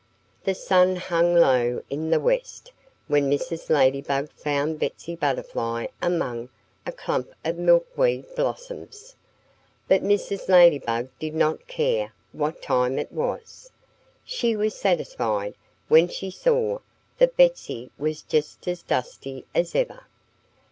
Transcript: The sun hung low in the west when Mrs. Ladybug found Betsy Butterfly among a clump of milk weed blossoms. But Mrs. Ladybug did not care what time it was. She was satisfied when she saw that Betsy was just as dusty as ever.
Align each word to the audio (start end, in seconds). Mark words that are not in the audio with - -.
The 0.45 0.55
sun 0.55 0.95
hung 0.95 1.35
low 1.35 1.83
in 1.87 2.09
the 2.09 2.19
west 2.19 2.71
when 3.07 3.29
Mrs. 3.29 3.69
Ladybug 3.69 4.31
found 4.31 4.79
Betsy 4.79 5.15
Butterfly 5.15 5.85
among 6.01 6.49
a 6.87 6.91
clump 6.91 7.29
of 7.45 7.59
milk 7.59 7.85
weed 7.95 8.25
blossoms. 8.35 9.15
But 9.87 10.01
Mrs. 10.01 10.49
Ladybug 10.49 11.09
did 11.19 11.35
not 11.35 11.67
care 11.67 12.13
what 12.31 12.63
time 12.63 12.97
it 12.97 13.11
was. 13.11 13.69
She 14.25 14.55
was 14.55 14.73
satisfied 14.73 15.53
when 15.87 16.07
she 16.07 16.31
saw 16.31 16.79
that 17.19 17.37
Betsy 17.37 17.91
was 17.99 18.23
just 18.23 18.67
as 18.67 18.81
dusty 18.81 19.45
as 19.53 19.75
ever. 19.75 20.05